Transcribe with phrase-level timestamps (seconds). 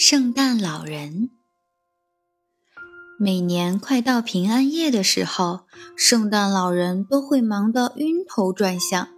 [0.00, 1.30] 圣诞老人。
[3.18, 5.62] 每年快到平安夜的时候，
[5.96, 9.08] 圣诞老人都会忙得晕头转向。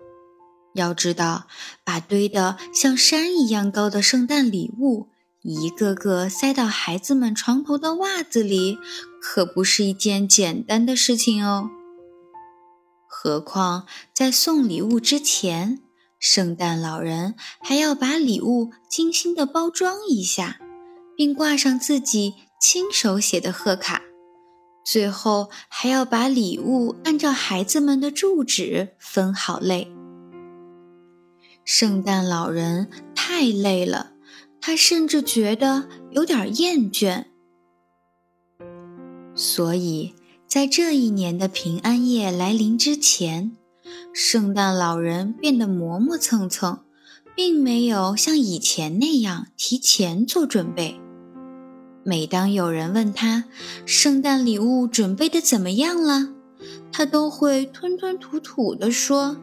[0.73, 1.47] 要知道，
[1.85, 5.11] 把堆得像山一样高的圣诞礼物
[5.43, 8.79] 一个个塞到孩子们床头的袜子里，
[9.21, 11.69] 可不是一件简单的事情哦。
[13.07, 15.83] 何况在送礼物之前，
[16.19, 20.59] 圣诞老人还要把礼物精心的包装一下。
[21.21, 24.01] 并挂上自己亲手写的贺卡，
[24.83, 29.93] 最后还要把礼物按照孩子们的住址分好类。
[31.63, 34.15] 圣诞老人太累了，
[34.63, 37.27] 他甚至觉得有点厌倦。
[39.35, 40.15] 所以
[40.47, 43.55] 在这一年的平安夜来临之前，
[44.15, 46.83] 圣诞老人变得磨磨蹭蹭，
[47.37, 50.99] 并没有像以前那样提前做准备。
[52.11, 53.45] 每当有人问他
[53.87, 56.31] 圣诞礼物准备的怎么样了，
[56.91, 59.37] 他都会吞吞吐吐地说：“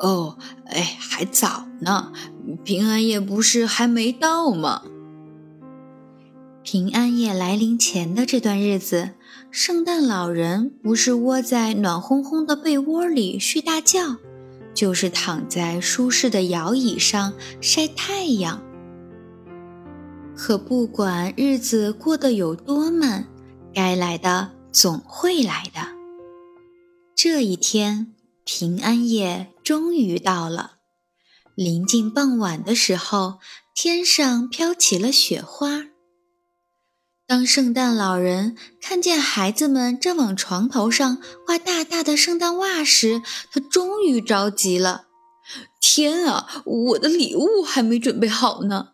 [0.00, 2.10] 哦，哎，还早呢，
[2.64, 4.84] 平安夜不是还没到吗？”
[6.64, 9.10] 平安夜来临前的这段日子，
[9.50, 14.16] 圣诞老人不是窝在暖烘烘的被窝里睡大觉，
[14.72, 18.62] 就是躺在舒适的摇椅上晒太阳。
[20.46, 23.26] 可不管日子过得有多慢，
[23.74, 25.88] 该来的总会来的。
[27.16, 30.74] 这一天，平安夜终于到了。
[31.56, 33.40] 临近傍晚的时候，
[33.74, 35.86] 天上飘起了雪花。
[37.26, 45.06] 当圣诞老人看见孩子们正往床头上挂大大的圣诞袜时，他终于着急了
[45.82, 48.90] ：“天啊，我的礼物还没准备好呢！”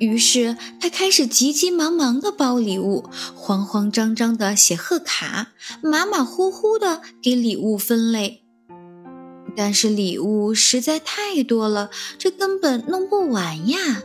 [0.00, 5.48] 于是他开始急急忙忙地包礼物，慌慌张张地写贺卡，
[5.82, 8.42] 马马虎虎地给礼物分类。
[9.54, 14.02] 但是礼物实在太多了，这根本弄不完呀！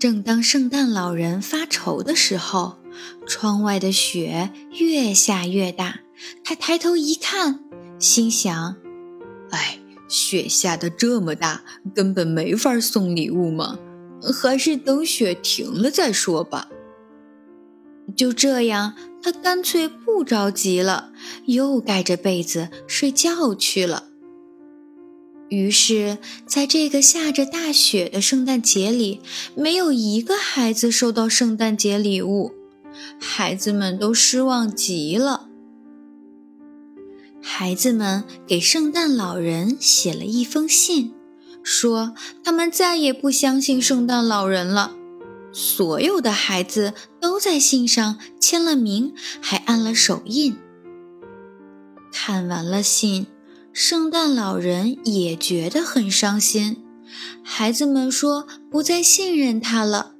[0.00, 2.78] 正当圣诞老人发愁的时候，
[3.24, 6.00] 窗外的雪越下越大。
[6.42, 7.60] 他抬头一看，
[8.00, 8.76] 心想
[9.50, 9.78] ：“哎，
[10.08, 11.62] 雪下的这么大，
[11.94, 13.78] 根本没法送礼物嘛。”
[14.30, 16.68] 还是等雪停了再说吧。
[18.14, 21.12] 就这样，他干脆不着急了，
[21.46, 24.08] 又盖着被子睡觉去了。
[25.48, 29.20] 于是，在这个下着大雪的圣诞节里，
[29.54, 32.52] 没有一个孩子收到圣诞节礼物，
[33.20, 35.48] 孩子们都失望极了。
[37.40, 41.12] 孩子们给圣诞老人写了一封信。
[41.62, 44.96] 说他们再也不相信圣诞老人了。
[45.52, 50.56] 所有的孩子都在信上签了名，还按了手印。
[52.10, 53.26] 看完了信，
[53.72, 56.82] 圣诞老人也觉得很伤心。
[57.44, 60.14] 孩子们说不再信任他了。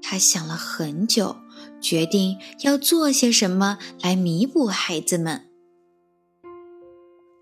[0.00, 1.36] 他想了很久，
[1.80, 5.46] 决定要做些什么来弥补孩子们。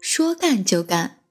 [0.01, 1.22] 说干就干。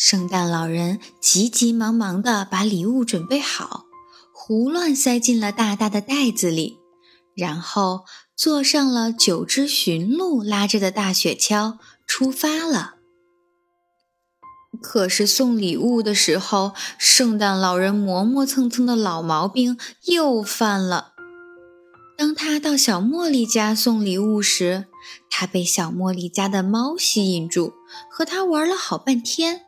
[0.00, 3.86] 圣诞老人急急忙忙地把礼物准备好，
[4.32, 6.78] 胡乱塞进了大大的袋子里，
[7.34, 8.04] 然后
[8.36, 12.94] 坐上了九只驯鹿拉着的大雪橇出发了。
[14.80, 21.14] 可是送礼物的时候，圣诞老人磨磨蹭蹭的老毛病又犯了。
[22.16, 24.86] 当他到小茉莉家送礼物时，
[25.28, 27.72] 他被小茉莉家的猫吸引住，
[28.08, 29.62] 和他玩了好半天。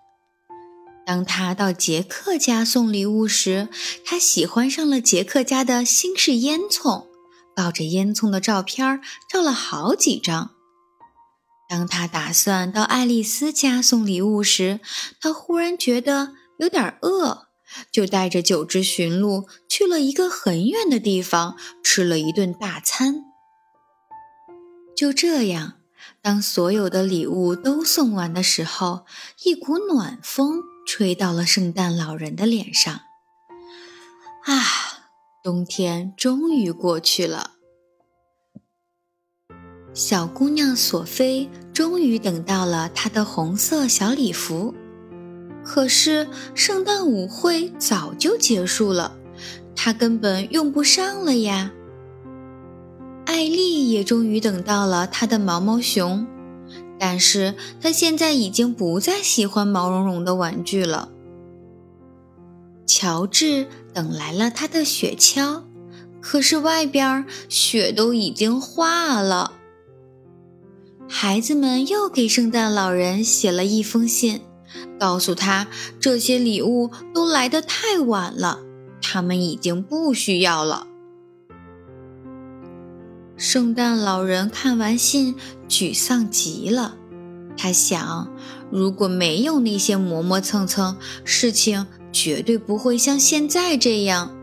[1.11, 3.69] 当他到杰克家送礼物时，
[4.05, 7.07] 他喜欢上了杰克家的新式烟囱，
[7.53, 10.53] 抱着烟囱的照片照了好几张。
[11.69, 14.79] 当他打算到爱丽丝家送礼物时，
[15.21, 17.49] 他忽然觉得有点饿，
[17.91, 23.25] 就带着九只驯鹿去了一个很远的地方，吃了一顿大餐。
[24.97, 25.73] 就这样，
[26.23, 29.05] 当所有的礼物都送完的时候，
[29.43, 30.63] 一股暖风。
[30.87, 32.95] 吹到了圣诞老人的脸上。
[34.45, 34.63] 啊，
[35.43, 37.53] 冬天终于过去了。
[39.93, 44.75] 小姑娘索菲终于等到了她的红色小礼服，
[45.65, 49.19] 可是圣诞舞会早就结束了，
[49.75, 51.73] 她根本用不上了呀。
[53.27, 56.27] 艾丽也终于等到了她的毛毛熊。
[57.01, 61.09] 但是他现在已经不再喜欢毛茸茸的玩具了。
[62.87, 65.63] 乔治等来了他的雪橇，
[66.21, 69.53] 可是外边雪都已经化了。
[71.09, 74.43] 孩子们又给圣诞老人写了一封信，
[74.99, 75.69] 告诉他
[75.99, 78.61] 这些礼物都来得太晚了，
[79.01, 80.87] 他们已经不需要了。
[83.41, 85.35] 圣诞老人看完信，
[85.67, 86.97] 沮丧极了。
[87.57, 88.31] 他想，
[88.71, 94.37] 如果没有那些磨磨蹭蹭，事情绝对不会像现在这样。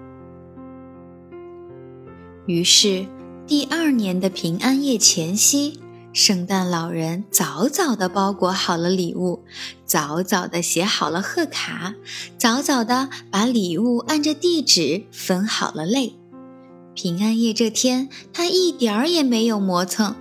[2.48, 3.06] 于是，
[3.46, 5.80] 第二年的平安夜前夕。
[6.12, 9.44] 圣诞老人早早地包裹好了礼物，
[9.86, 11.94] 早早地写好了贺卡，
[12.40, 16.17] 早早地把礼物按着地址分好了类。
[16.98, 20.16] 平安夜这天，他一点儿也没有磨蹭，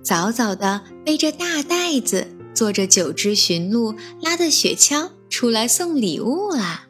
[0.00, 6.86] 早早地背着大袋子，坐着九只驯鹿拉的雪橇出来送礼物啦。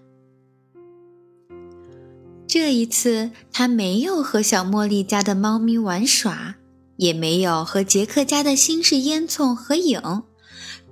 [2.46, 6.56] 这一次，他没有和小茉莉家的猫咪玩耍。
[6.96, 10.22] 也没有和杰克家的新式烟囱合影，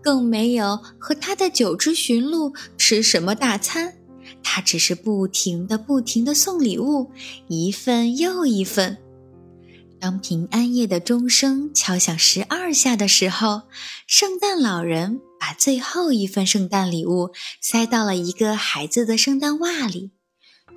[0.00, 3.97] 更没有和他的九只驯鹿吃什么大餐。
[4.50, 7.10] 他只是不停的、不停的送礼物，
[7.48, 8.96] 一份又一份。
[10.00, 13.64] 当平安夜的钟声敲响十二下的时候，
[14.06, 20.12] 圣诞老人把最后一份圣诞礼物塞到了一个孩子的圣诞袜里。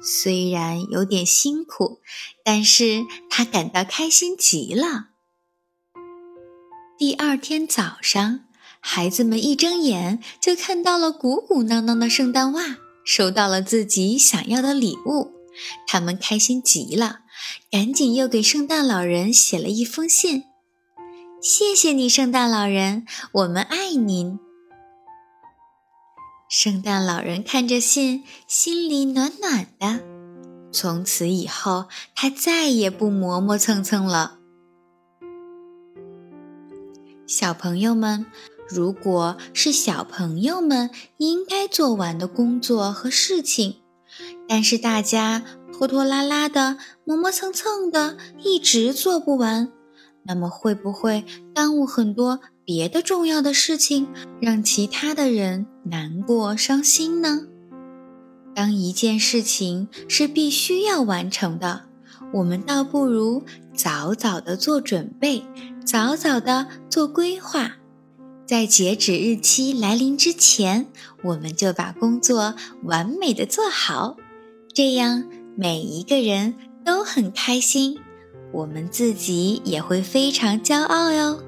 [0.03, 2.01] 虽然有点辛苦，
[2.43, 5.11] 但是他感到开心极了。
[6.97, 8.41] 第二天早上，
[8.81, 15.31] 孩子们一睁眼就看到了鼓鼓囊囊的圣诞袜，收到了自己想要的礼物，
[15.87, 17.19] 他们开心极了，
[17.69, 20.43] 赶紧又给圣诞老人写了一封信
[21.41, 24.39] ：“谢谢你，圣诞老人，我们爱您。”
[26.49, 30.01] 圣诞老人看着信，心里暖暖的。
[30.73, 34.37] 从此以后，他再也不磨磨蹭蹭了。
[37.25, 38.25] 小朋友们，
[38.73, 43.75] 如果是小朋友们应该做完的工作和事情，
[44.47, 49.71] 但是大家拖拖拉拉的、磨磨蹭蹭的，一直做不完，
[50.23, 54.07] 那么会不会耽误很多别的重要的事情，
[54.39, 57.47] 让其他的人难过、伤心呢？
[58.53, 61.83] 当一件事情是必须要完成的，
[62.33, 65.43] 我们倒不如早早的做准备。
[65.83, 67.77] 早早的做规划，
[68.51, 70.87] 在截止日期来临之前，
[71.23, 72.53] 我们就把工作
[72.83, 74.17] 完美的做好，
[74.73, 75.23] 这样
[75.55, 77.97] 每一个人都很开心，
[78.51, 81.41] 我们自己也会非常骄傲哟。